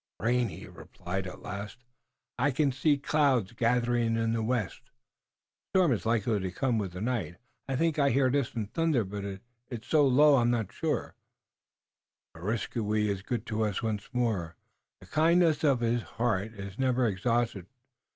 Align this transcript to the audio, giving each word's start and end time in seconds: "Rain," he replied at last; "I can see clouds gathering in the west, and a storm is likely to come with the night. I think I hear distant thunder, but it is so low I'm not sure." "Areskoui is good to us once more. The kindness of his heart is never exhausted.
"Rain," 0.19 0.49
he 0.49 0.67
replied 0.67 1.27
at 1.27 1.43
last; 1.43 1.77
"I 2.39 2.49
can 2.49 2.71
see 2.71 2.97
clouds 2.97 3.51
gathering 3.53 4.17
in 4.17 4.33
the 4.33 4.41
west, 4.41 4.79
and 4.79 4.89
a 4.89 5.69
storm 5.77 5.91
is 5.91 6.07
likely 6.07 6.39
to 6.39 6.51
come 6.51 6.79
with 6.79 6.93
the 6.93 7.01
night. 7.01 7.35
I 7.67 7.75
think 7.75 7.99
I 7.99 8.09
hear 8.09 8.31
distant 8.31 8.73
thunder, 8.73 9.03
but 9.03 9.23
it 9.23 9.43
is 9.69 9.81
so 9.83 10.07
low 10.07 10.37
I'm 10.37 10.49
not 10.49 10.71
sure." 10.71 11.13
"Areskoui 12.35 13.09
is 13.09 13.21
good 13.21 13.45
to 13.45 13.63
us 13.63 13.83
once 13.83 14.09
more. 14.11 14.55
The 15.01 15.05
kindness 15.05 15.63
of 15.63 15.81
his 15.81 16.01
heart 16.01 16.53
is 16.55 16.79
never 16.79 17.05
exhausted. 17.05 17.67